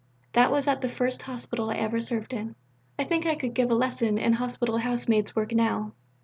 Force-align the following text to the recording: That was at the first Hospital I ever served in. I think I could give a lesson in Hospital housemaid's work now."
That 0.33 0.49
was 0.49 0.67
at 0.67 0.81
the 0.81 0.89
first 0.89 1.21
Hospital 1.21 1.69
I 1.69 1.75
ever 1.75 2.01
served 2.01 2.33
in. 2.33 2.55
I 2.97 3.03
think 3.03 3.27
I 3.27 3.35
could 3.35 3.53
give 3.53 3.69
a 3.69 3.75
lesson 3.75 4.17
in 4.17 4.33
Hospital 4.33 4.79
housemaid's 4.79 5.35
work 5.35 5.51
now." 5.53 5.93